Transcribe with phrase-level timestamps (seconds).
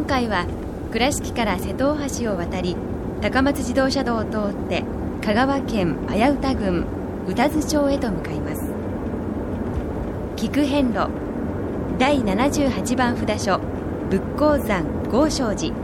[0.00, 0.46] 今回は
[0.92, 2.74] 倉敷から瀬戸大橋を渡り
[3.20, 4.82] 高松自動車道を通って
[5.22, 6.86] 香川県綾歌郡
[7.28, 8.62] 宇多津町へと向かいます。
[10.36, 11.10] 菊遍路
[11.98, 13.60] 第78番札所
[14.08, 15.74] 仏光山豪昌寺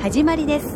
[0.00, 0.75] 始まりです。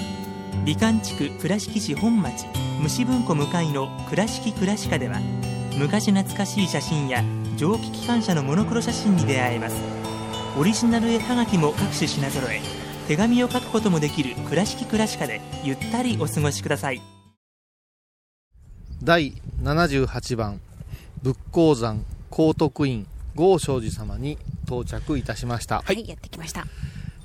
[0.65, 2.45] 美観地区倉敷市本町
[2.81, 5.19] 虫文庫向かいの「倉敷倉歯科」では
[5.77, 7.23] 昔懐かしい写真や
[7.57, 9.75] 蒸気機関車のモノクロ写真に出会えます。
[10.59, 12.61] オリジナル絵はがきも各種品揃え
[13.07, 17.01] 手紙を書くこともできる「倉敷倉歯科」でゆったりお過ごしください。
[19.01, 19.33] 第
[19.63, 20.59] 78番
[21.23, 26.67] 仏光山高徳院豪昌寺様に到着いたしました、はい、やってきました。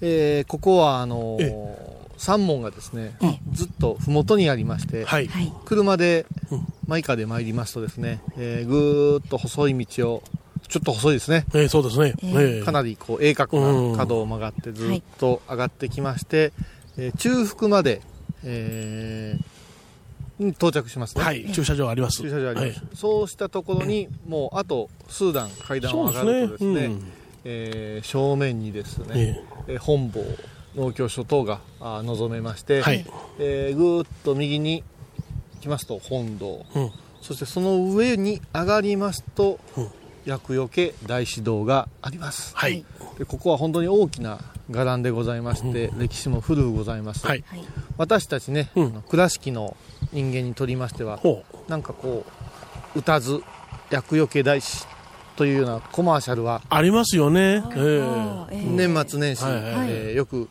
[0.00, 3.41] えーここはあのー山門がですねええ。
[3.53, 5.27] ずっと麓にありまして、はい。
[5.28, 5.53] はい。
[5.65, 6.62] 車でうん。
[6.87, 10.22] マイカで参りますとですね、えーぐーっと細い道を
[10.69, 11.47] ちょっと細いですね。
[11.53, 12.15] えーそうですね。
[12.22, 12.32] ええ。
[12.60, 13.60] ーかなりこう鋭角
[13.93, 16.53] な角を曲がってずっと上がってきまして、
[16.97, 18.03] えー中腹まで、
[18.44, 19.56] えー
[20.38, 21.50] に到着しますね、はい。
[21.53, 22.21] 駐車場あります。
[22.21, 22.97] 駐車場あります、はい。
[22.97, 27.12] そうしたところにもうあと数段階段を上がるとですねうん。
[27.44, 29.76] えー正面にですね、ええ。
[29.76, 30.25] ー本坊
[30.76, 33.04] 農協所等が望めまして、はい。
[33.38, 34.84] えーぐーっと右に
[35.60, 36.91] 来ますと本堂、うん。
[37.22, 39.88] そしてその上に上がりますと、うん
[40.26, 42.53] 厄除け大師堂があります。
[42.56, 42.84] はい。
[43.16, 47.44] でここは本当に大きな伽藍でございまして、歴史も古くございます、はい。
[47.47, 47.64] はい。
[47.97, 49.03] 私たちね、うん。
[49.08, 49.76] 倉敷の
[50.12, 51.70] 人間にとりましてはほう。
[51.70, 52.25] なんかこ
[52.97, 53.41] う歌ず
[53.91, 54.84] 厄除け大師
[55.37, 57.62] というようなコマーシャルはありますよね。
[57.76, 60.48] えー年末年始、はいはいえーよく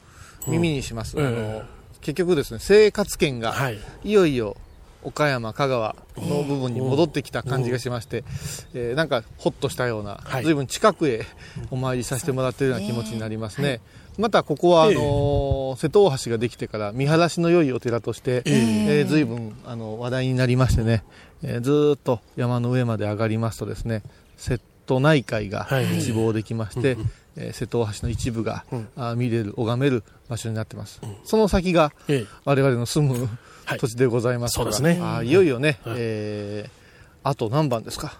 [0.47, 1.63] 耳にします、うんあのえ
[2.01, 3.79] 結局ですね生活圏が、はい。
[4.03, 4.55] いよいよ
[5.01, 8.23] 岡山香川の部分に戻ってきた感じがしまして、
[8.75, 10.43] えーなんかほっとしたような、はい。
[10.43, 11.25] 随分近くへ
[11.71, 13.81] お参りさせてもらっているような気持ちになりますね、
[14.19, 18.99] またここはあのええー瀬戸大橋ができてから見晴らしの良いお寺として、ええ。
[18.99, 21.03] えー随分あの話題になりましてね、
[21.41, 24.03] えーずーっと山の上まで上がりますとですね
[24.37, 25.97] 瀬戸内海がはい。
[25.97, 27.09] 一望できまして、うんうん。
[27.37, 29.17] えー瀬戸大橋の一部が、うん。
[29.17, 32.25] 見れる拝める場所になってます、その先がええ。
[32.45, 33.29] 我々の住む
[33.65, 33.79] はい。
[33.79, 34.99] 土地でございますから、ね。
[35.01, 35.95] あーいよいよね、はい。
[35.97, 36.85] えー
[37.27, 38.19] あと何番ですか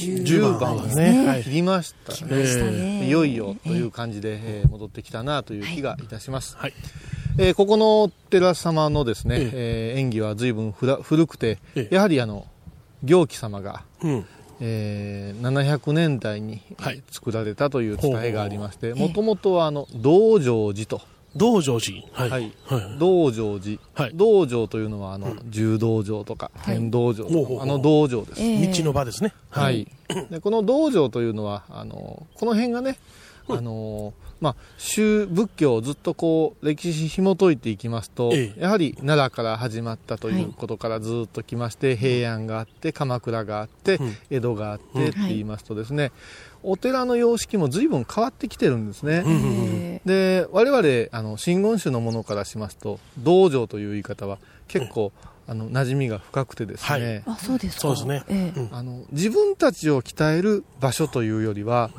[0.00, 1.42] ？10 10番ですね、はい。
[1.42, 3.06] 切りました来ねましたね。
[3.08, 6.72] いよいよという感じで、えー戻ってきたなという気がいたします、はい。
[7.38, 9.98] えーここのお寺様のですね、ええ。
[9.98, 11.94] ー演技は随分古くて、ええ。
[11.94, 12.46] やはりあの
[13.02, 14.26] 行基様が、うん。
[14.60, 17.02] えー700年代にはい。
[17.10, 21.02] 作られたという伝えがありましてもともとはあの道成寺と
[21.36, 22.02] 道成寺。
[22.12, 22.30] はい。
[22.30, 22.52] はい。
[22.66, 22.98] はい。
[22.98, 24.12] 道成寺、はい。
[24.14, 28.72] 道場というのはあの、柔道場とか剣道場とか、あの道場です、ええ。
[28.72, 29.32] 道の場ですね。
[29.50, 29.86] はい、
[30.30, 32.98] でこの道場というのはあのこの辺がね
[33.48, 38.60] あのーまあ、宗仏教をずっとこう歴史紐解いていきますと、ええ。
[38.60, 44.16] やはり奈良から始まったということからずっと来まして、平安があって鎌倉があって、うん。
[44.30, 45.08] 江戸があってうん。
[45.08, 46.12] って言いますとですね、
[46.62, 50.02] お寺の様式も随分変わってきてるんですね。
[50.04, 54.38] で我々あの真言宗のものからしますと道場という言い方は
[54.68, 55.12] 結構、
[55.48, 57.36] あの馴染みが深くてですね、はい。
[57.36, 57.80] あそうですか。
[57.80, 58.52] そうですね。
[58.72, 61.90] あの自分たちを鍛える場所というよりは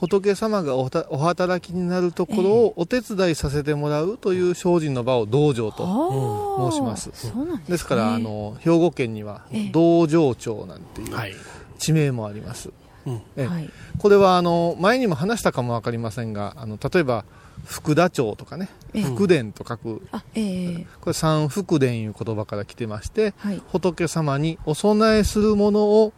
[0.00, 7.10] 仏様がおたお働きになるところをお手伝いさせてもらうという精進の場を道場と申します。
[7.14, 7.72] そうなんですね。
[7.72, 11.32] ですからあの兵庫県にはええ道場町なんていうはい。
[11.78, 12.70] 地名もあります、
[13.06, 13.14] うん。
[13.36, 13.46] ええ。
[13.46, 13.70] はい。
[13.98, 17.24] これはあの前にも話したかも分かりませんがあの例えば
[17.64, 19.02] 福田町とかねええ。
[19.02, 20.06] 福田と書く。
[20.12, 20.86] あええ。
[21.00, 23.62] これ三福田いう言葉から来てましてはい。
[23.68, 26.12] 仏様にお供えするものを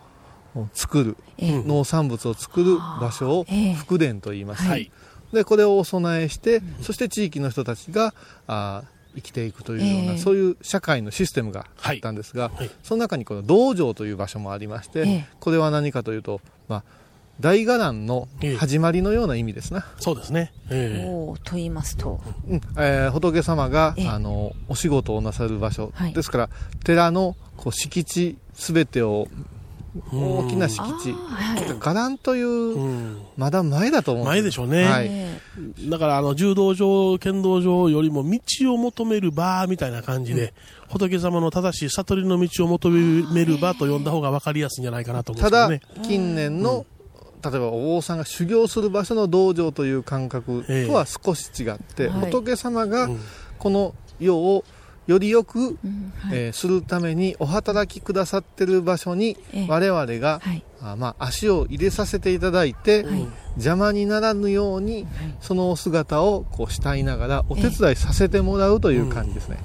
[0.73, 1.62] 作るええ。
[1.62, 3.75] 農産物を作る場所をええ。
[3.75, 4.91] 福田と言います、はい。
[5.33, 8.15] でこれをお供えして、そして地域の人たちが
[8.47, 10.19] あー生きていくというような、ええ。
[10.19, 12.71] そういう社会のシステムがあったんですが、はい。
[12.83, 15.27] その中にこの道場という場所もありまして、ええ。
[15.41, 16.83] これは何かというと、まあ、
[17.41, 18.56] 大伽藍のええ。
[18.56, 20.53] 始まりのような意味ですな、そうですね。
[20.71, 21.09] ええ。
[21.09, 22.21] おーと言いますと。
[22.49, 22.61] うん。
[22.77, 24.09] えー仏様が、ええ。
[24.09, 26.12] あのお仕事をなさる場所、はい。
[26.12, 26.51] ですから
[26.85, 29.29] 寺のこう敷地すべてを
[30.12, 33.23] 大きな敷地、はい伽藍という、うん。
[33.37, 34.85] まだ前だと思うん前でしょうね。
[34.85, 35.06] はい。
[35.08, 35.40] え
[35.88, 40.55] だから、あの、柔道場、剣道場よりも道を求める場みたいな感じで、
[40.88, 46.08] 仏様の正しい悟りの道を求める場と呼んだ方が分かりやすいんじゃないかなと思うんただですけどね。
[46.08, 46.84] 近年の、
[47.43, 53.20] 例えばお坊さんが修行する場所の道場という感覚とは少し違って、はい仏様がうん
[53.58, 54.64] この世を
[55.08, 56.38] よりよく、うんはい。
[56.38, 59.66] えーするためにお働きくださってる場所にええ。
[59.69, 60.62] 我々が、はい。
[60.81, 63.26] あまあ、足を入れさせていただいて、はい。
[63.55, 65.06] 邪魔にならぬように
[65.40, 69.56] そのお姿をこう慕いながらお手伝いさせてもらうという感じですね、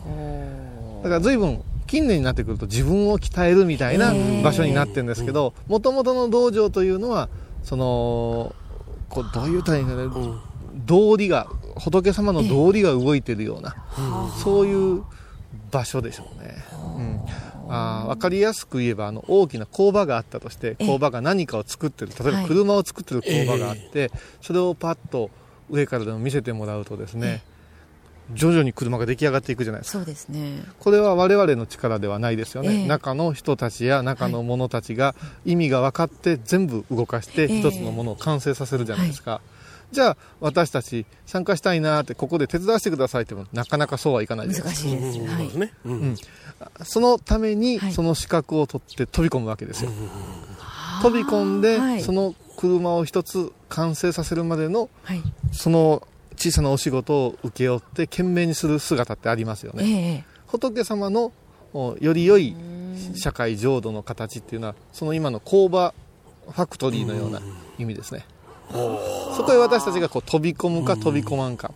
[1.03, 4.41] だから随分近年になってくると自分を鍛えるみたいなええ。
[4.41, 7.29] 場所になってるんですけどもともとの道場というのは
[7.61, 8.55] その
[9.09, 10.39] こうどういうたらいいんだろううん
[10.85, 13.75] 道理が仏様の道理が動いてるような、
[14.43, 15.03] そういう
[15.71, 16.55] 場所でしょうね。
[16.97, 17.19] うん。
[17.69, 22.47] あー分かりやすく言えばあの大きな工場があったとして工場が何かを作ってる例えばはい。
[22.47, 24.11] 車を作ってる工場があって、
[24.41, 25.31] それをパッと
[25.69, 27.41] 上からでも見せてもらうとですね
[28.33, 29.97] 徐々に車が出来上がっていくじゃないですか。
[29.99, 30.63] そうですね。
[30.79, 32.87] これは我々の力ではないですよね、ええ。
[32.87, 35.13] 中の人たちや中の者たちが
[35.45, 37.59] 意味が分かって全部動かしてええ。
[37.59, 39.41] 一つのものを完成させるじゃないですか、
[39.93, 44.61] じゃあ私たち参加したいなってここで手伝わせてくださいってもなかなかそうはいかないです。
[44.61, 46.15] か難しいですはうんうん。
[46.83, 47.93] そのためにはい。
[47.93, 49.91] その資格を取って飛び込むわけですよ、
[51.01, 52.01] 飛び込んで、はい。
[52.01, 55.21] その車を一つ完成させるまでのはい。
[55.51, 61.31] その小さなお仕事を請け負って懸命にする姿ってありますよね、ええ仏様の
[61.73, 62.55] おより良い
[63.15, 65.95] 社会浄土の形っていうのはその今の工場
[66.45, 67.41] ファクトリーのような
[67.79, 68.25] 意味ですね
[68.71, 71.71] そこへ私たちがこう飛び込むか飛び込まんか。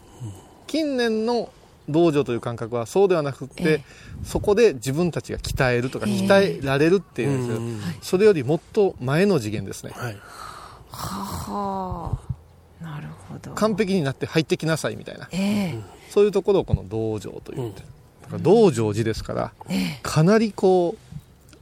[0.67, 1.49] 近年の
[1.89, 3.83] 道場という感覚はそうではなくって、ええ。
[4.25, 6.13] そこで自分たちが鍛えるとかええ。
[6.13, 7.81] 鍛えられるっていうんですよ、うん。
[8.01, 9.93] それよりもっと前の次元ですね。
[9.95, 10.17] はい。
[10.91, 12.17] は
[12.81, 12.83] あ。
[12.83, 13.51] なるほど。
[13.51, 15.29] 完璧になって入ってきなさいみたいな。
[15.31, 15.79] ええ。
[16.09, 17.81] そういうところをこの道場と言って、
[18.23, 19.99] だから道場寺ですからええ。
[20.03, 21.55] かなりこう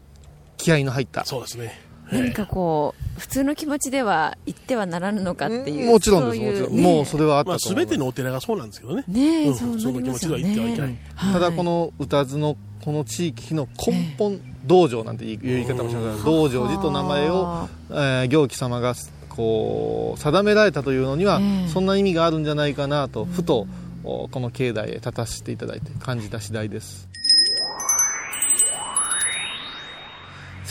[0.57, 1.79] 気合いの入ったそうですね。
[2.11, 6.37] 何かこう普通の気持ちでは言ってはならぬのかっていうもちろんです。
[6.37, 6.83] そういうもちろん、ね。
[6.83, 7.85] もうそれはあったまあ、と思います。
[7.85, 9.03] すべてのお寺がそうなんですけどね。
[9.07, 9.55] ねえ、うん。
[9.55, 10.97] そうなりますよねその気持ちでは言ってはいけない。
[11.15, 18.93] はただこの歌津のこの地域の根本道場なんていう言い方もしますが道場寺と名前を、えー行基様が
[19.29, 21.67] こう定められたというのには、ええ。
[21.69, 23.67] そんな意味があるんじゃないかなとふと
[24.03, 27.07] おこの境内へ立たせていただいて感じた次第です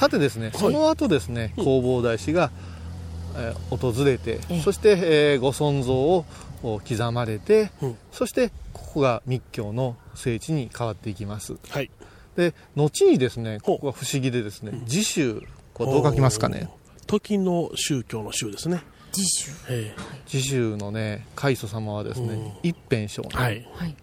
[0.05, 2.51] さてですねその後ですね弘法大師が、
[3.37, 4.61] えー訪れて、ええ。
[4.61, 4.91] そして、
[5.33, 6.25] えーご尊像を
[6.63, 7.97] お刻まれて、うん。
[8.13, 11.57] そしてここが密教の聖地に変わっていきます。
[11.69, 11.91] はい。
[12.37, 15.41] で後にですねここが不思議でですね自宗
[15.73, 16.69] これどう書きますかね？
[17.07, 18.83] 時の宗教の宗ですね。
[19.17, 19.95] 自主え
[20.33, 23.69] 自宗のね開祖様はですね、一辺上えはい。
[23.75, 23.97] はい。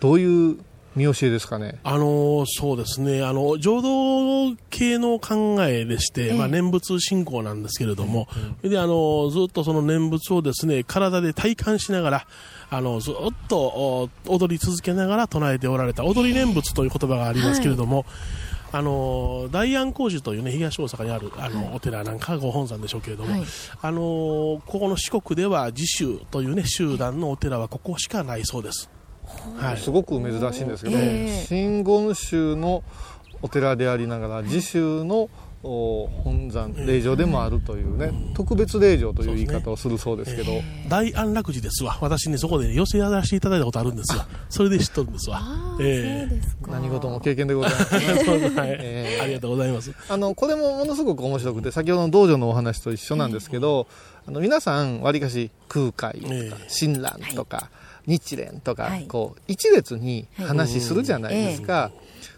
[0.00, 0.58] どういう
[0.94, 1.78] 見教えですかね？
[1.84, 8.28] あのそうですね、あの浄土系の考えでして、まあ、念仏信仰なんですけれども、
[8.62, 12.26] であのずっとその念仏をですね体で体感しながら、
[12.70, 13.14] あのずっ
[13.48, 18.04] とお踊り続けながら唱えておられた、踊り念仏という言葉がありますけれども、
[18.70, 23.42] あの大安光寺というね東大阪にあるあの、お寺なんかがご本山でしょうけれども、はい。
[23.80, 28.90] あのここの四国では自宗というね集団のお寺はここしかないそうです。
[29.58, 29.76] はい。
[29.76, 31.46] すごく珍しいんですけど、ええ。
[31.46, 32.82] 真言宗の
[33.42, 35.28] お寺でありながら、自宗の
[35.64, 41.98] お本山、霊場でもあるというね、特別霊場という言い方をするそうですけど、大安楽寺ですわ。
[42.00, 44.24] 私ね、そこで、ね、寄せやらせていただいたことあるんですよ。
[44.48, 45.40] それで知っとるんですわ。
[45.80, 46.40] ええ。
[46.68, 47.94] 何事も経験でございます。
[48.58, 49.22] はいええ。
[49.22, 49.92] ありがとうございます。
[50.08, 53.86] あの、これもものすごく面白くて、先ほどの道場のお話と一緒なんですけど、
[54.26, 57.70] あの、皆さん、わりかし空海とかええ、親鸞とか、
[58.06, 59.06] 日蓮とか、はい。
[59.06, 61.90] こう、一列に話するじゃないですか。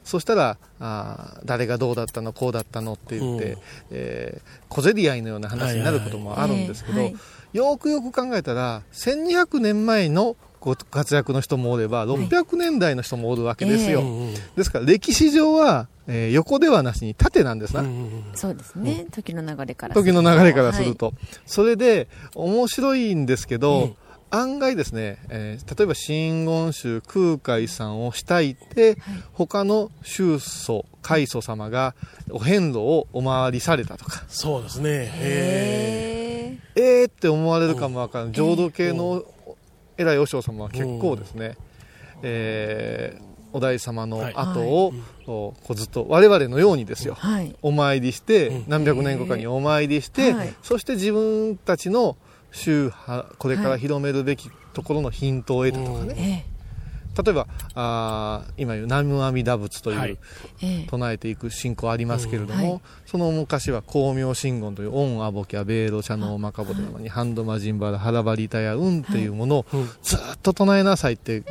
[0.04, 3.60] そしたら、あー誰がどうだったの、こうだったのって言って、うん。
[3.90, 7.16] えー小競り合いのような話になることもあるんですけど、はいはい
[7.54, 14.00] よくよく考えたら、1200年前のご活躍の人もおれば、600年代の人もおるわけですよ。
[14.00, 17.82] うんうんですから、歴史上は、えー横ではなしに縦なんですな。
[17.82, 21.12] うんうんそうですね、時の流れから時の流れからすると、
[21.46, 23.96] それで面白いんですけど、うん
[24.34, 28.96] 案外ですね、えー例えば真言宗空海さんを慕いて、
[29.32, 31.94] 他の宗祖開祖様が
[32.30, 34.24] お遍路をお回りされたとか。
[34.28, 34.90] そうですね。
[35.20, 39.22] えへええーって思われるかもわからない、浄土系の
[39.96, 41.56] 偉い和尚様は結構ですね、
[42.22, 44.92] えーお大様の後を、
[45.24, 47.54] こうずっと我々のようにですよ、はい。
[47.62, 48.64] お参りして、うん。
[48.66, 50.54] 何百年後かにお参りして、はい。
[50.60, 52.16] そして自分たちの
[52.54, 56.54] 宗派これから広めるべきところのヒントを得たとかね、え
[57.22, 60.18] 例えばあー今言う南無阿弥陀仏という、はい。
[60.88, 62.80] 唱えていく信仰ありますけれども、はい。
[63.06, 71.44] その昔は光明真言というオンアボキャベーロ茶のマカボにハンドマジンバラハラバリタヤウンっていうものをうんずっと唱えなさいって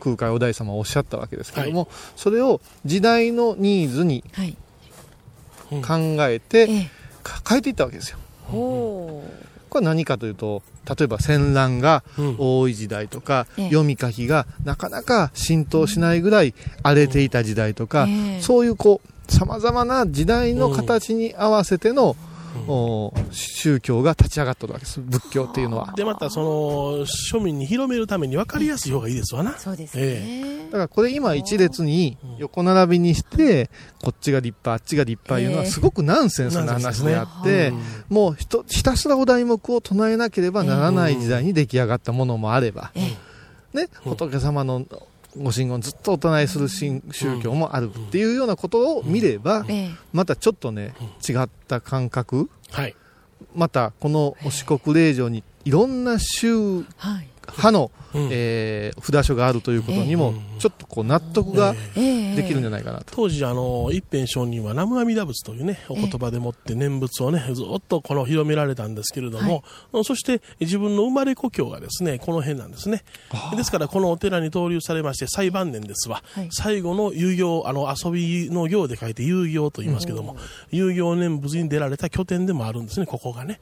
[0.00, 4.50] 空海お大様はおっしゃったわけですけれども、それを時代のニーズにはい。
[4.50, 4.60] うん
[5.82, 5.94] 考
[6.26, 6.66] えて、
[7.48, 8.18] 変えていったわけですよ。
[8.48, 9.22] ほ
[9.70, 12.36] これは何かというと例えば戦乱がうん。
[12.38, 13.64] 多い時代とか、ええ。
[13.66, 18.40] 読み書きがなかなか浸透しないぐらい荒れていた時代とか、ええ。
[18.40, 22.16] そういうこうさまざまな時代の形に合わせての、お
[23.30, 25.00] 宗教が立ち上がったわけです。
[25.00, 25.92] 仏教っていうのは。
[25.96, 29.52] で、また、その、庶民に広めるために分かりやすい方がいいですわな。
[29.52, 33.70] うそうですえねだからこれ今一列に横並びにして、
[34.02, 35.70] こっちが立派、あっちが立派いうのはええ。
[35.70, 37.72] すごくナンセンスな話であって、
[38.08, 43.16] もうひとひたすらお題目を唱えなければならない時代に出来上がったものもあれば、え
[43.72, 44.86] ね、仏様の
[45.36, 49.90] ご神言ずっとお唱えする神宗教もあるっていうようなことを見れば、ええ。
[50.12, 50.94] またちょっとね、
[51.26, 52.96] 違った感覚、はい。
[53.54, 56.84] またこのお四国霊場にいろんな宗
[57.50, 63.06] はい派の、うんえー札所があるということにもえ、ちょっとこう納得がええできるんじゃないかなと。
[63.10, 69.64] 当時、あの、一辺上人は南無阿弥陀仏というね、お言葉でもって念仏をね、ずっとこの広められたんですけれども、
[70.04, 73.04] そして自分の生まれ故郷がですね、この辺なんですね。
[73.56, 76.22] ですから、このお寺に登竜されまして、最晩年ですわ。
[76.34, 80.36] はい最後の遊行、あの、遊びの行で書いて遊行と言いますけども、
[80.70, 83.60] 遊行念仏に出られた拠点でもあるんですね、ここがね。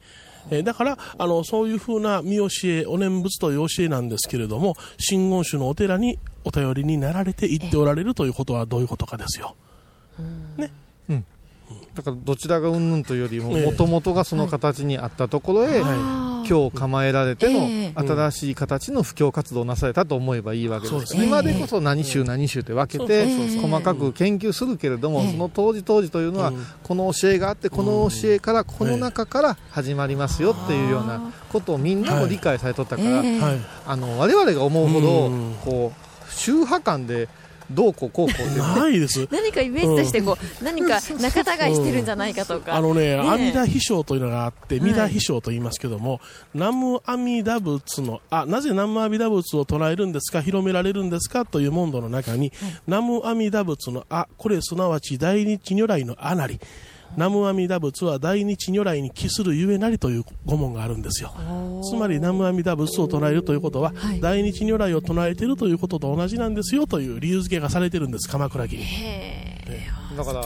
[0.51, 9.55] えーだから、あの、そういうふうな見教え、お念仏という教えなんですけれども、真言宗のお寺にお頼りになられて行っておられるということはどういうことかですよ。
[11.95, 17.93] だからどちらがうんぬんというよりも、ええもともとがその形にあったところへ、は今日構えられてええ。
[17.93, 21.15] の新しい形の布教活動をなされたと思えばいいわけです。
[21.15, 21.25] ね。
[21.25, 23.27] 今でこそ何宗何宗って分けて
[23.59, 25.31] 細かく研究するけれども、ええ。
[25.31, 26.65] その当時当時というのはうん。
[26.83, 33.23] この教えがあってこの教えからこの中から始まりますよっていうようなことをみんなも理解されとったから。
[33.85, 35.55] あの我々が思うほどうん。
[35.63, 37.27] こう宗派間で
[37.71, 39.27] どうこうこうこうないです。
[39.31, 42.75] 何かイメージとしてこう、何か仲違いしてるんじゃないかとか。
[42.75, 46.19] あのね、ね阿弥陀秘書というのがあって、はい弥陀秘書と言いますけども、
[46.53, 52.51] 南無阿弥陀仏の、あ、なぜ南無阿弥陀仏を唱えるんですか、広められるんですかという問答の中に、
[52.87, 56.59] 南無阿弥陀仏のあ、これすなわち大日如来のあなり、
[57.17, 61.33] 南無阿弥陀仏は大日如来に帰するゆえなりという語問があるんですよ。
[61.83, 69.48] つまり南無阿弥陀仏を唱えるということは、はい大日如来を唱えているということと同じなんですよという理由付けがされてるんです、鎌倉家に。
[69.75, 70.41] へだから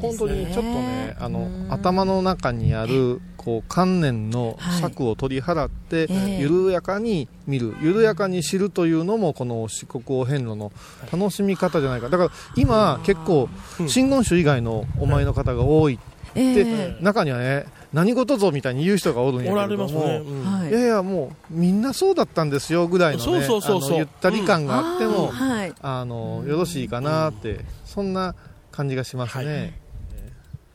[0.00, 6.40] 本当にちょっとねあの頭の中にあるこう観念の尺を取り払って、ええ。
[6.40, 10.72] 緩やかに見る緩やかに知るというのもこの四国お遍路の
[11.12, 12.08] 楽しみ方じゃないか。
[12.08, 13.48] だから今結構
[13.86, 16.00] 真言宗以外のお参りの方が多い
[16.34, 20.22] えで、え中にはね何事ぞみたいに言う人がおるんやけれども、れますね。
[20.26, 20.70] うんはい。
[20.70, 23.90] いやいやもうみんなそうだったんですよぐらいのねそうそうそうそう。
[23.90, 25.74] あのゆったり感があっても、あーはい。
[25.80, 28.34] あのよろしいかなって、そんな
[28.76, 29.54] 感じがしますね、はい。
[29.54, 29.86] えー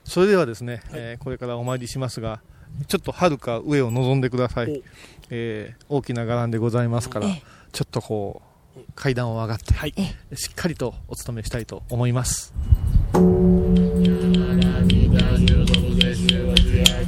[0.03, 2.41] それではですね、えーこれからお参りしますが
[2.87, 4.71] ちょっとはるか上を望んでください。
[4.71, 4.83] お、
[5.29, 7.43] えー大きな伽藍でございますから、ええ。
[7.71, 8.41] ちょっとこ
[8.75, 9.93] う階段を上がって、はい。
[10.33, 12.53] しっかりとお勤めしたいと思います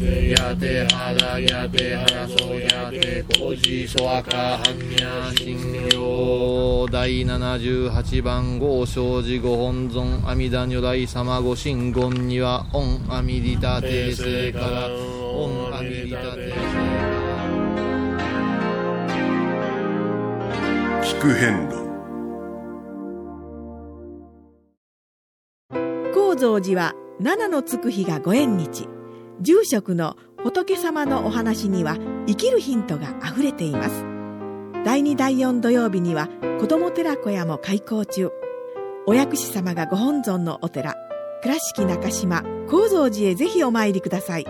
[0.03, 12.83] てやてはらやてはらそうやてこじそわかはんにゃしんよ第78番豪正寺ご本尊阿弥陀如来様ご神言には御
[13.15, 17.33] 阿弥利他帝聖から御阿弥利他帝聖
[21.03, 21.77] 聞く遍路
[26.13, 28.92] 高蔵寺は七のつく日がご縁日。
[29.43, 31.97] 住職の仏様のお話には
[32.27, 34.05] 生きるヒントがあふれています。
[34.85, 36.29] 第2第4土曜日には
[36.61, 38.31] 子ども寺小屋も開校中。
[39.05, 40.95] お薬師様がご本尊のお寺
[41.41, 44.45] 倉敷中島・高蔵寺へぜひお参りください。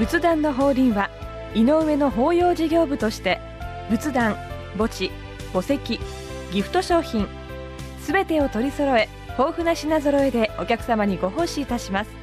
[0.00, 1.08] 仏壇の法輪は
[1.54, 3.38] 井上の法要事業部として
[3.90, 4.34] 仏壇
[4.76, 5.12] 墓地
[5.52, 6.00] 墓石
[6.50, 7.28] ギフト商品
[8.00, 12.19] すべてを取り揃え豊富な品揃えでお客様にご奉仕いたします。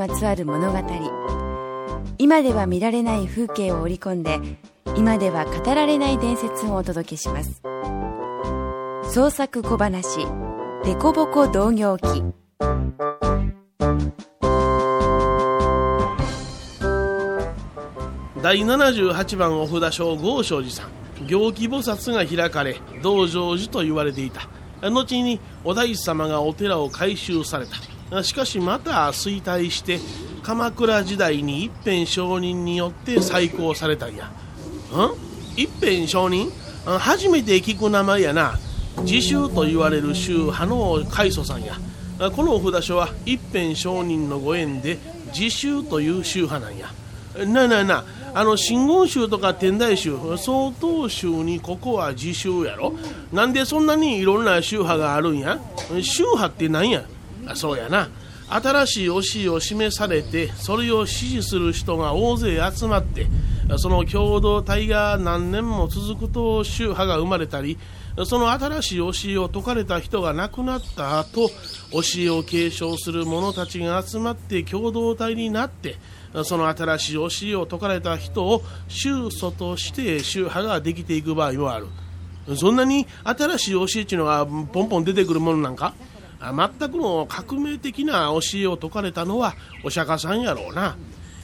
[0.00, 0.78] まつわる物語。
[2.16, 4.40] 今では見られない風景を織り込んで
[4.96, 7.60] 今では語られない伝説をお届けします。
[9.12, 10.26] 創作小話
[10.84, 12.06] 「デコボコ同業記」
[18.42, 21.26] 第78番お札所豪昌寺さん。
[21.26, 24.48] 行基菩薩が開かれ道成寺と言われていた。
[24.80, 27.89] 後にお大師様がお寺を改修された。
[28.22, 30.00] しかしまた衰退して
[30.42, 34.26] 鎌倉時代に一辺上人によって再興されたんや。
[34.26, 34.30] ん？
[35.56, 36.50] 一辺上人？
[36.84, 38.58] 初めて聞く名前やな。
[39.02, 41.74] 自宗と言われる宗派の開祖さんや。
[42.34, 44.98] このお札所は一辺上人のご縁で
[45.32, 46.88] 自宗という宗派なんや。
[47.46, 52.94] なあなあなあの真言宗とか天台宗曹洞宗にここは自宗やろ。
[53.32, 55.60] なんでそんなにいろんな宗派があるんや？
[56.02, 57.04] 宗派って何や？
[57.54, 58.08] そうやな。
[58.52, 63.28] 新しい教えを示されてそれを支持する人が大勢集まって
[63.78, 67.78] その共同体が何年も続くと宗派が生まれたり
[68.26, 71.48] その新しい教えを説かれた人が亡くなった後
[71.92, 75.94] 教えを継承する者たちが集まって共同体になって
[76.44, 81.86] その新しい教えを説かれた人を宗祖として宗派ができていく場合もある。
[82.56, 85.94] そんなに新しい教えっていうのがポンポン出てくるものなんか？
[86.40, 90.96] 全くの革命的な教えを説かれたのはお釈迦さんやろうな。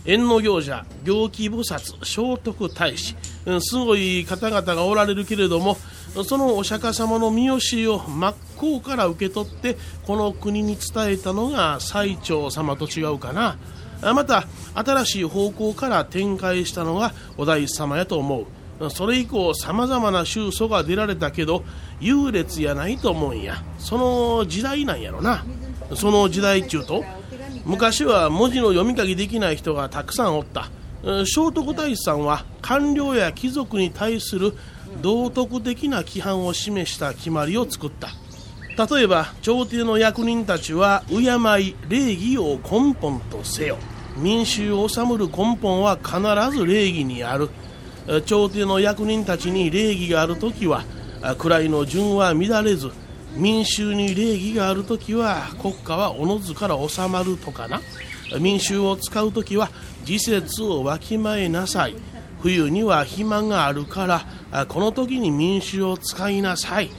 [0.07, 3.17] 縁の行者行基菩薩聖徳太子。
[3.61, 5.77] すごい方々がおられるけれども
[6.25, 13.59] そのお釈迦様の見教えを真っ向から受け取ってこの国に伝えたのが最澄様と違うかな。
[14.15, 18.47] また新しい方向から展開したのがお大師様やと思う。
[18.91, 21.65] それ以降さまざまな宗祖が出られたけど
[22.01, 23.63] 優劣やないと思うんや。
[23.79, 25.45] その時代なんやろな。
[25.95, 27.05] その時代中と
[27.65, 30.71] 昔は文字の読み書きできない人がたくさんおった。
[31.25, 34.55] 聖徳太子さんは官僚や貴族に対する
[35.03, 38.09] 道徳的な規範を示した決まりを作った。
[38.89, 41.23] 例えば朝廷の役人たちは敬
[41.63, 43.79] い礼儀を根本とせよ。
[44.17, 46.19] 民衆を治むる根本は必
[46.57, 47.49] ず礼儀にある。
[48.25, 50.85] 朝廷の役人たちに礼儀がある時は
[51.23, 52.91] 位の順は乱れず
[53.35, 57.81] 民衆に礼儀がある時は国家はおのずから治まるとかな。
[58.41, 59.71] 民衆を使う時は
[60.05, 61.95] 時節をわきまえなさい。
[62.41, 66.91] 冬には暇があるからこの時に民衆を使いなさい、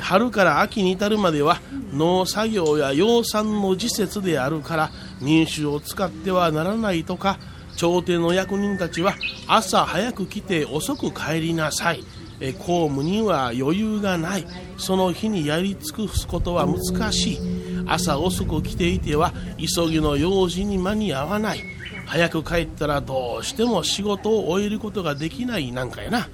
[0.00, 1.60] 春から秋に至るまでは
[1.92, 7.38] 農作業や養蚕の時節であるから民衆を使ってはならないとか
[7.80, 9.14] 朝廷の役人たちは
[9.46, 12.04] 朝早く来て遅く帰りなさい。
[12.38, 14.46] え公務には余裕がない。
[14.76, 17.38] その日にやり尽くすことは難しい。
[17.86, 21.64] 朝遅く来ていては急ぎの用事に間に合わない。
[22.04, 26.28] 早く帰ったらどうしても仕事を終えることができないなんかやな。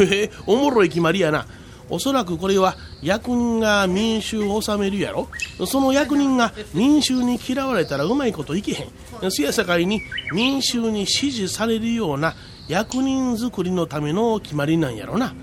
[0.00, 1.46] へえおもろい決まりやな。
[1.88, 5.28] おそらくこれは役人が民衆を治めるやろ？
[5.66, 9.30] その役人が民衆に嫌われたらうまいこといけへん。
[9.30, 12.34] せやさかいに民衆に支持されるような
[12.68, 15.34] 役人作りのための決まりなんやろな。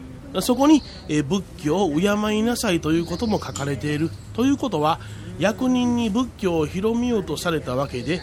[0.41, 2.05] そこに、仏教を敬
[2.37, 4.11] いなさいということも書かれている。
[4.33, 4.99] ということは
[5.39, 8.21] 役人に仏教を広めようとされたわけで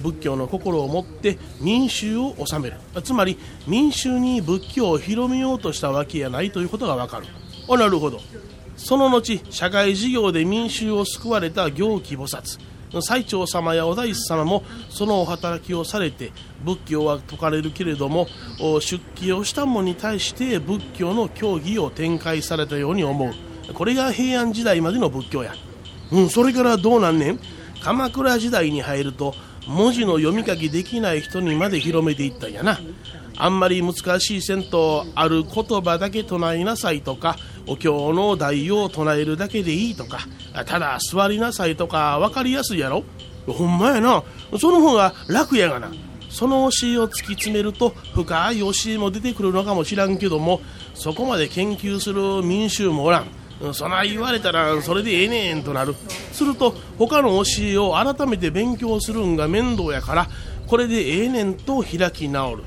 [0.00, 2.76] 仏教の心を持って民衆を治める。
[3.02, 7.26] つまり民衆に仏教を広めようとしたわけやないということがわかる。
[7.68, 8.20] あなるほど。
[8.76, 12.58] その後社会事業で民衆を救われた行基菩薩。
[13.02, 16.32] 最澄様やお大師様もそのお働きをされて
[16.64, 18.26] 仏教は説かれるけれども
[18.80, 23.32] 出家をした者に対して仏教の教義を展開されたように思う。
[23.74, 25.54] これが平安時代までの仏教や。
[26.12, 27.40] うんそれからどうなんねん。
[27.82, 29.34] 鎌倉時代に入ると
[29.66, 32.78] 文字の読み書きできない人にまで広めていったんやな。
[33.36, 40.20] あんまり難しいせんとある言葉だけ唱えなさいとかお経の題を唱えるだけでいいとか
[40.64, 43.04] ただ座りなさいとか分かりやすいやろ。
[43.46, 44.24] ほんまやな。
[44.58, 45.90] その方が楽やがな。
[46.30, 50.60] その教えを突き詰めると深い教えも出てくるのかもしらんけども
[50.94, 53.26] そこまで研究する民衆もおらん。
[53.72, 55.94] そな言われたらそれでええねんとなる。
[56.32, 60.28] すると他の教えを改めて勉強するんが面倒やから
[60.66, 62.64] これでええねんと開き直る。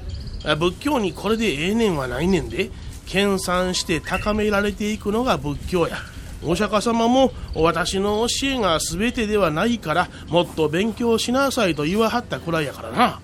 [0.57, 2.71] 仏教にこれでええねんはないねんで。
[3.09, 5.97] 研鑽して高められていくのが仏教や。
[6.43, 13.19] お釈迦様も私の教えが全てではないからもっと勉強しなさいと言わはったくらいやからな。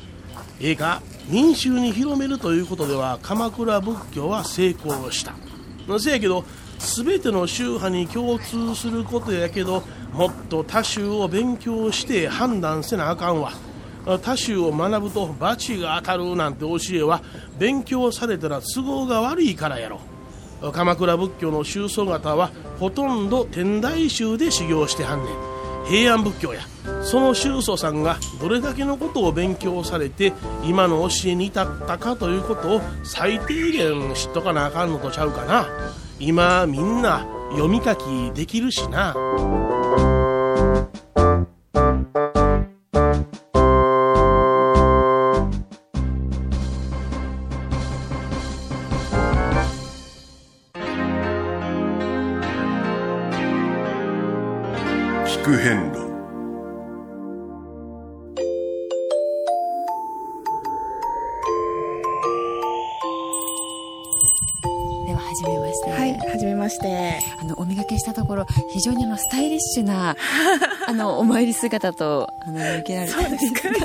[0.59, 5.35] ええか民衆に広めるということでは鎌倉仏教は成功した。
[5.99, 6.43] せやけど
[6.85, 13.51] 全ての宗派に共通することやけどもっと他宗を勉強して判断せなあかんわ。
[14.05, 17.23] 他宗を学ぶと罰が当たるなんて教えは
[17.57, 19.99] 勉強されたら都合が悪いからやろ。
[20.71, 25.27] 鎌倉仏教の宗祖方はほとんど天台宗で修行してはんねん。
[25.87, 26.61] 平安仏教や。
[27.03, 35.67] その宗祖さんがどれだけのことを勉強されて今の教えに至ったかということを最低限知っとかなあかんのとちゃうかな。
[36.19, 39.13] 今みんな読み書きできるしな。
[55.25, 56.04] 聞く変路。
[67.95, 70.15] のお磨きしたところ非常にあのスタイリッシュな
[70.87, 73.77] あのお参り姿とあの受けられてそうですかね。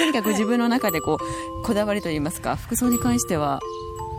[0.00, 3.60] 何かご自分の中でこうこだわりといいますか服装に関しては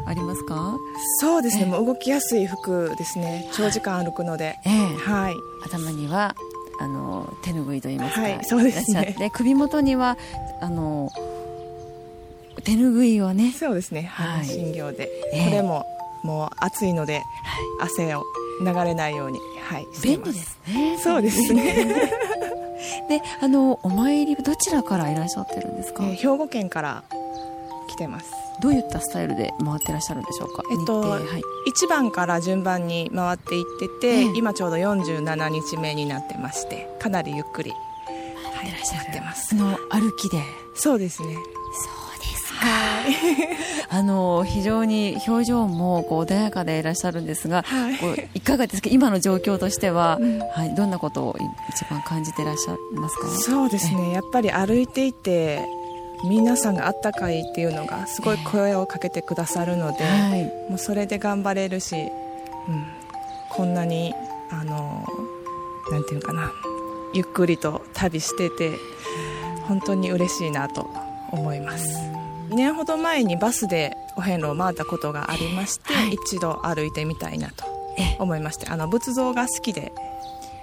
[0.06, 0.76] ありますか？
[1.20, 3.50] そうですね、ええもう動きやすい服ですね。
[3.54, 4.58] 長時間歩くので。
[4.66, 5.36] ええはい。
[5.66, 6.36] 頭には
[6.80, 10.18] あの手ぬぐいといいますか、はいそうですねいらっしゃって首元には
[10.62, 11.10] あの
[12.64, 14.04] 手ぬぐいをねそうですね。
[14.04, 14.46] はいはい。
[14.46, 15.86] 診療で、ええこれも
[16.24, 17.22] もう暑いので、
[17.80, 18.24] 汗を
[18.62, 19.40] 流れないように、
[19.70, 19.88] はい。
[20.04, 20.98] 便利ですね。
[21.02, 21.86] そうですね。
[23.10, 27.04] であのお参りどちらからいらっしゃってるんですか、えー兵庫県から
[27.88, 28.32] 来てます。
[28.62, 30.64] どういったスタイルで回ってらっしゃるんでしょうか？
[30.72, 34.32] えっとはい、1番から順番に回っていってて、ええ。
[34.36, 39.50] 今ちょうど47日目になってましてかなりゆっくり、はい、いらっしゃってます。
[39.54, 40.42] あの歩きで。
[40.76, 41.34] そうですね。
[41.36, 41.44] そう
[42.56, 43.88] ですか。
[43.98, 48.90] あの非常に表情もこう穏やかでいらっしゃるんですが、はいこういかがですか？
[48.92, 51.36] 今の状況としては、うんはいどんなことを
[51.70, 53.28] 一番感じていらっしゃいますか？
[53.30, 55.66] そうですねやっぱり歩いていて
[56.28, 60.44] 皆さんがあったかいっていうのがすごい声をかけてくださるので、はい。
[60.70, 62.86] もうそれで頑張れるし、うん、
[63.50, 64.14] こんなに
[64.52, 65.06] あの
[65.92, 66.52] なんていうかな
[67.14, 68.72] ゆっくりと旅してて
[69.68, 70.90] 本当に嬉しいなと
[71.32, 71.86] 思います
[72.50, 76.14] 2年ほど前にバスでお遍路を回ったことがありまして、はい。
[76.14, 77.66] 一度歩いてみたいなと
[77.98, 79.92] え思いましてあの仏像が好きで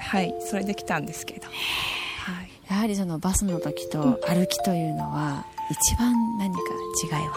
[0.01, 6.61] はいそれで来たんですけど、はい、やはりそのバスの時と歩きというのは、一番何か
[7.03, 7.35] 違いは？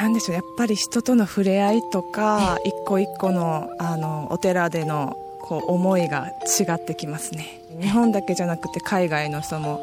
[0.00, 7.62] なんでしょうやっぱり人との触れ合いとか一個一個のあのお寺でのこう思いが違ってきますね。
[7.80, 9.80] 日本だけじゃなくて海外の人も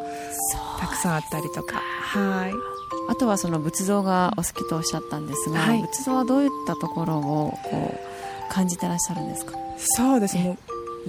[0.79, 1.77] たくさんあったりとか。
[1.79, 2.70] はい
[3.11, 9.57] あとはその仏像がお好きとおっしゃったんですが、はい、仏像はどういったところをこう感じてらっしゃるんですか？
[9.77, 10.57] そうですね。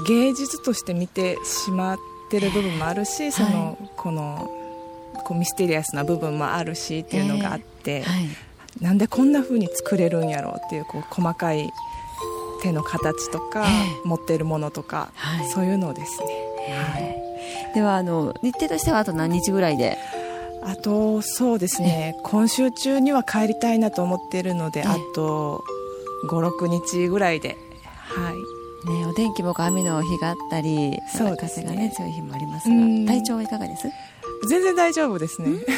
[0.08, 4.50] 芸術として見てしまってる部分もあるし、その、はい、この
[5.24, 8.28] こうミステリアスな部分もあるしっていうのがあって、はい、
[8.80, 11.70] なんでこんなふうに作れるんやろうっていうこう細かい
[12.62, 13.64] 手の形とか、
[14.04, 16.26] 持ってるものとか、はい、そういうのですね、
[16.68, 16.98] は
[17.70, 19.98] い、ではあの日程としてはあと何日ぐらいで
[20.64, 22.14] あとそうですね。
[22.22, 25.64] 今週中には帰りたいなと思っているのであと
[26.28, 27.56] 56日ぐらいで。
[27.94, 28.36] はい。
[28.90, 32.74] ね、お天気も雨の日があったり、そう風がね強い日もありますが、
[33.06, 33.88] 体調はいかがです？
[34.48, 35.50] 全然大丈夫ですね。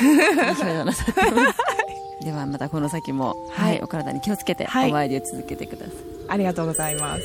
[2.25, 5.95] ではまたこの先も、はい、お体に気をつけてお参りを続けてください。
[6.29, 7.25] ありがとうございます。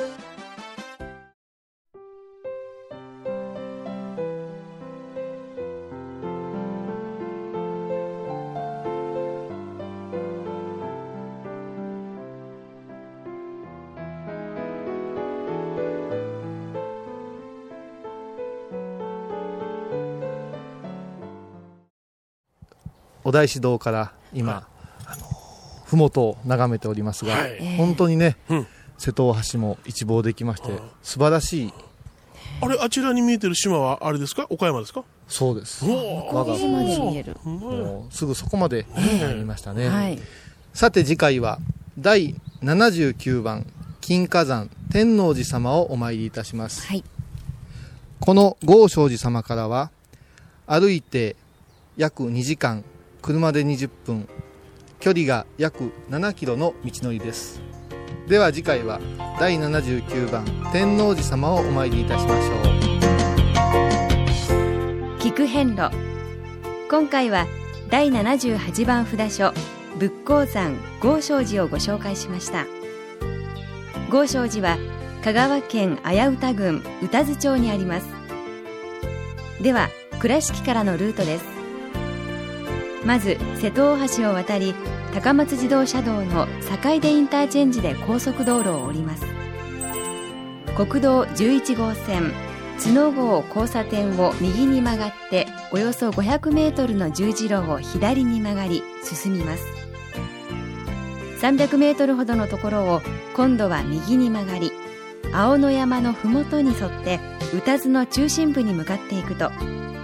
[23.31, 24.63] お大師堂から今、はい、
[25.05, 25.23] あの
[25.85, 28.67] 麓を眺めておりますが、はい、本当にね、うん、
[28.97, 30.67] 瀬戸大橋も一望できまして、
[31.01, 31.73] 素晴らしい。
[32.59, 34.47] あれあちらに見えてる島はあれですか？
[34.49, 35.05] 岡山ですか？
[35.29, 35.85] そうです。
[35.85, 37.37] 我が島で見える。
[37.45, 38.85] もうすぐそこまで
[39.37, 40.19] 見ましたね、はい、
[40.73, 41.59] さて次回は
[41.97, 43.65] 第79番
[44.01, 47.03] 金華山天王寺様をお参りいたします、はい、
[48.19, 49.89] この豪昌寺様からは
[50.67, 51.37] 歩いて
[51.95, 52.83] 約2時間
[53.21, 54.27] 車で20分。
[54.99, 57.61] 距離が約7キロの道のりです。
[58.27, 58.99] では次回は
[59.39, 62.61] 第79番天王寺様をお参りいたしましょう。
[65.19, 65.91] 聞く遍路。
[66.89, 67.45] 今回は
[67.89, 69.53] 第78番札所
[69.97, 72.65] 仏光山豪昌寺をご紹介しました。
[74.09, 74.77] 豪昌寺は
[75.23, 78.07] 香川県綾歌郡宇多津町にあります。
[79.61, 81.60] では倉敷からのルートです。
[83.05, 84.75] まず瀬戸大橋を渡り
[85.13, 89.25] 高松自動車道の坂出インターチェンジで高速道路を降ります。
[90.75, 92.31] 国道11号線
[92.77, 99.65] 角郷交差点を右に曲がっておよそ500メートルの十字路を左に曲がり進みます。
[101.41, 103.01] 300メートルほどのところを
[103.35, 104.71] 今度は右に曲がり
[105.33, 107.19] 青野山の麓に沿って
[107.55, 109.49] 宇多津の中心部に向かっていくと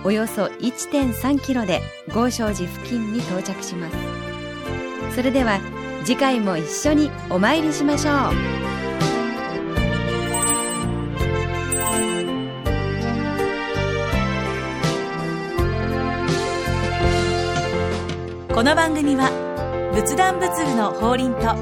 [0.03, 1.81] およそ1.3キロで
[2.13, 3.95] 豪昌寺付近に到着します
[5.15, 5.59] それでは
[6.05, 8.57] 次回も一緒にお参りしましょう
[18.53, 19.29] この番組は
[19.93, 21.55] 仏壇仏具の法輪と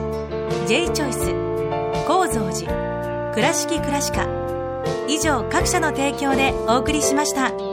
[0.67, 4.45] J チョイス構造寺倉敷倉歯科
[5.07, 7.64] 以上各社の提供でお送りしました。